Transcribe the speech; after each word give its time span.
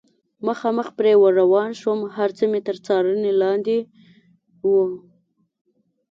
مخامخ 0.47 0.87
پرې 0.97 1.13
ور 1.17 1.33
روان 1.41 1.69
شوم، 1.79 1.99
هر 2.15 2.29
څه 2.37 2.43
مې 2.51 2.59
تر 2.67 2.75
څارنې 2.85 3.31
لاندې 3.41 3.77
و. 4.67 4.69